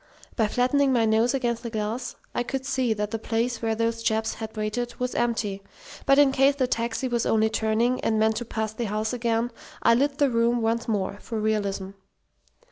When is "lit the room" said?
9.93-10.63